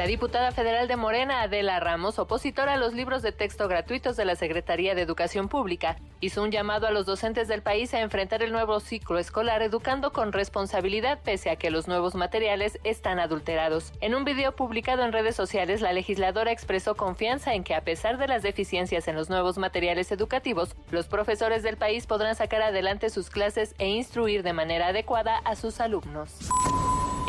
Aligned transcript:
La 0.00 0.06
diputada 0.06 0.50
federal 0.50 0.88
de 0.88 0.96
Morena, 0.96 1.42
Adela 1.42 1.78
Ramos, 1.78 2.18
opositora 2.18 2.72
a 2.72 2.76
los 2.78 2.94
libros 2.94 3.20
de 3.20 3.32
texto 3.32 3.68
gratuitos 3.68 4.16
de 4.16 4.24
la 4.24 4.34
Secretaría 4.34 4.94
de 4.94 5.02
Educación 5.02 5.50
Pública, 5.50 5.98
hizo 6.20 6.42
un 6.42 6.50
llamado 6.50 6.86
a 6.86 6.90
los 6.90 7.04
docentes 7.04 7.48
del 7.48 7.60
país 7.60 7.92
a 7.92 8.00
enfrentar 8.00 8.42
el 8.42 8.50
nuevo 8.50 8.80
ciclo 8.80 9.18
escolar 9.18 9.60
educando 9.60 10.10
con 10.10 10.32
responsabilidad 10.32 11.18
pese 11.22 11.50
a 11.50 11.56
que 11.56 11.70
los 11.70 11.86
nuevos 11.86 12.14
materiales 12.14 12.78
están 12.82 13.20
adulterados. 13.20 13.92
En 14.00 14.14
un 14.14 14.24
video 14.24 14.56
publicado 14.56 15.04
en 15.04 15.12
redes 15.12 15.36
sociales, 15.36 15.82
la 15.82 15.92
legisladora 15.92 16.50
expresó 16.50 16.94
confianza 16.94 17.52
en 17.52 17.62
que 17.62 17.74
a 17.74 17.84
pesar 17.84 18.16
de 18.16 18.26
las 18.26 18.42
deficiencias 18.42 19.06
en 19.06 19.16
los 19.16 19.28
nuevos 19.28 19.58
materiales 19.58 20.10
educativos, 20.12 20.76
los 20.90 21.08
profesores 21.08 21.62
del 21.62 21.76
país 21.76 22.06
podrán 22.06 22.36
sacar 22.36 22.62
adelante 22.62 23.10
sus 23.10 23.28
clases 23.28 23.74
e 23.76 23.88
instruir 23.88 24.44
de 24.44 24.54
manera 24.54 24.86
adecuada 24.86 25.36
a 25.44 25.56
sus 25.56 25.78
alumnos. 25.78 26.38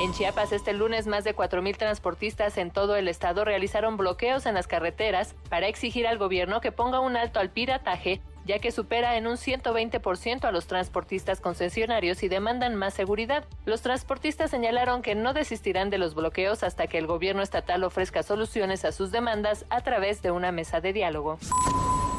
En 0.01 0.13
Chiapas 0.13 0.51
este 0.51 0.73
lunes 0.73 1.05
más 1.05 1.23
de 1.23 1.35
4.000 1.35 1.77
transportistas 1.77 2.57
en 2.57 2.71
todo 2.71 2.95
el 2.95 3.07
estado 3.07 3.45
realizaron 3.45 3.97
bloqueos 3.97 4.47
en 4.47 4.55
las 4.55 4.65
carreteras 4.65 5.35
para 5.47 5.67
exigir 5.67 6.07
al 6.07 6.17
gobierno 6.17 6.59
que 6.59 6.71
ponga 6.71 6.99
un 6.99 7.15
alto 7.15 7.39
al 7.39 7.51
pirataje 7.51 8.19
ya 8.43 8.57
que 8.57 8.71
supera 8.71 9.15
en 9.17 9.27
un 9.27 9.37
120% 9.37 10.45
a 10.45 10.51
los 10.51 10.65
transportistas 10.65 11.39
concesionarios 11.39 12.23
y 12.23 12.29
demandan 12.29 12.75
más 12.75 12.95
seguridad. 12.95 13.45
Los 13.65 13.83
transportistas 13.83 14.49
señalaron 14.49 15.03
que 15.03 15.13
no 15.13 15.33
desistirán 15.33 15.91
de 15.91 15.99
los 15.99 16.15
bloqueos 16.15 16.63
hasta 16.63 16.87
que 16.87 16.97
el 16.97 17.05
gobierno 17.05 17.43
estatal 17.43 17.83
ofrezca 17.83 18.23
soluciones 18.23 18.83
a 18.85 18.91
sus 18.91 19.11
demandas 19.11 19.65
a 19.69 19.81
través 19.81 20.23
de 20.23 20.31
una 20.31 20.51
mesa 20.51 20.81
de 20.81 20.93
diálogo. 20.93 21.37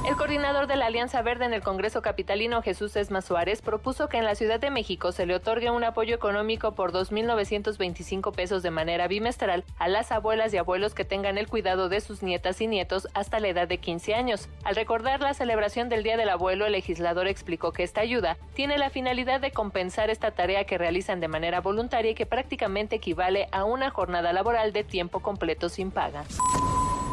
El 0.05 0.16
coordinador 0.16 0.66
de 0.66 0.74
la 0.74 0.87
Alianza 0.87 1.23
Verde 1.23 1.45
en 1.45 1.55
el 1.55 1.62
Congreso 1.62 2.02
Capitalino, 2.02 2.61
Jesús 2.61 2.97
Esma 2.97 3.23
Suárez, 3.23 3.62
propuso 3.62 4.09
que 4.09 4.19
en 4.19 4.25
la 4.25 4.34
Ciudad 4.34 4.59
de 4.59 4.73
México 4.73 5.12
se 5.12 5.27
le 5.27 5.37
otorgue 5.37 5.70
un 5.70 5.84
apoyo 5.84 6.16
económico 6.16 6.75
por 6.75 6.92
2.925 6.92 8.34
pesos 8.34 8.64
de 8.64 8.72
manera 8.72 9.06
bimestral 9.06 9.64
a 9.78 9.86
las 9.86 10.11
abuelas 10.11 10.53
y 10.53 10.56
abuelos 10.56 10.94
que 10.94 11.05
tengan 11.05 11.39
el 11.39 11.47
cuidado 11.47 11.89
de 11.89 12.00
sus 12.00 12.25
nietas 12.25 12.61
y 12.61 12.67
nietos 12.67 13.06
hasta 13.14 13.39
la 13.39 13.47
edad 13.47 13.69
de 13.69 13.78
15 13.78 14.14
años. 14.14 14.48
Al 14.64 14.75
recordar 14.75 15.20
la 15.20 15.34
celebración 15.34 15.89
del 15.89 16.03
Día 16.03 16.16
del 16.16 16.31
Abuelo, 16.31 16.66
el 16.66 16.72
legislador 16.72 17.28
explicó 17.28 17.70
que 17.70 17.84
esta 17.84 18.00
ayuda 18.00 18.39
tiene 18.55 18.78
la 18.78 18.91
finalidad 18.91 19.41
de 19.41 19.53
compensar 19.53 20.11
esta 20.11 20.33
tarea 20.33 20.64
que 20.64 20.78
realizan 20.78 21.20
de 21.20 21.28
manera 21.28 21.61
voluntaria 21.61 22.11
y 22.11 22.14
que 22.16 22.27
prácticamente 22.27 22.97
equivale 22.97 23.47
a 23.53 23.62
una 23.62 23.91
jornada 23.91 24.33
laboral 24.33 24.72
de 24.72 24.83
tiempo 24.83 25.20
completo 25.20 25.69
sin 25.69 25.92
paga. 25.92 26.25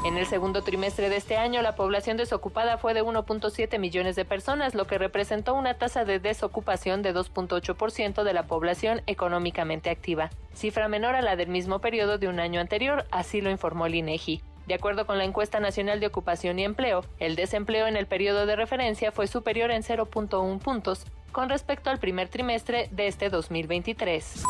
En 0.06 0.18
el 0.18 0.26
segundo 0.26 0.62
trimestre 0.62 1.10
de 1.10 1.18
este 1.18 1.36
año, 1.36 1.62
la 1.62 1.76
población 1.76 2.16
desocupada 2.16 2.78
fue 2.78 2.94
de 2.94 3.04
1.7 3.04 3.78
millones 3.80 4.16
de 4.16 4.24
personas, 4.24 4.74
lo 4.74 4.88
que 4.88 4.98
representó 4.98 5.54
una 5.54 5.74
tasa 5.74 6.06
de 6.06 6.20
desocupación 6.20 7.02
de 7.02 7.14
2.8% 7.14 8.24
de 8.24 8.34
la 8.34 8.48
población 8.48 9.02
económicamente 9.08 9.90
activa, 9.90 10.30
cifra 10.54 10.88
menor 10.88 11.16
a 11.16 11.22
la 11.22 11.36
del 11.36 11.50
mismo 11.50 11.80
periodo 11.80 12.18
de 12.18 12.30
un 12.30 12.40
año 12.40 12.62
anterior, 12.62 13.06
así 13.12 13.42
lo 13.42 13.52
informó 13.52 13.88
el 13.88 13.96
INEGI. 13.96 14.42
De 14.68 14.76
acuerdo 14.76 15.06
con 15.06 15.18
la 15.18 15.26
encuesta 15.26 15.60
nacional 15.60 16.00
de 16.00 16.08
ocupación 16.08 16.60
y 16.60 16.64
empleo, 16.64 17.04
el 17.20 17.36
desempleo 17.36 17.88
en 17.88 17.98
el 17.98 18.08
periodo 18.08 18.46
de 18.46 18.56
referencia 18.56 19.12
fue 19.12 19.28
superior 19.28 19.70
en 19.70 19.84
0.1 19.84 20.60
puntos 20.60 21.06
con 21.34 21.50
respecto 21.50 21.90
al 21.90 22.00
primer 22.00 22.30
trimestre 22.30 22.88
de 22.92 23.08
este 23.08 23.30
2023. 23.30 24.44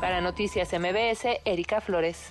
Para 0.00 0.20
Noticias 0.20 0.72
MBS, 0.72 1.40
Erika 1.44 1.80
Flores. 1.80 2.30